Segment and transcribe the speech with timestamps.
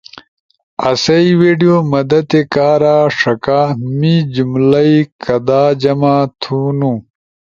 [0.89, 3.61] آسئی ویڈیو مدد تے کارا ݜکا۔
[3.97, 6.93] می جملئی کدا جمع تھونو؟